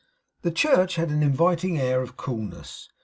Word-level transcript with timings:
The 0.41 0.49
church 0.49 0.95
had 0.95 1.11
an 1.11 1.21
inviting 1.21 1.77
air 1.77 2.01
of 2.01 2.17
coolness. 2.17 2.89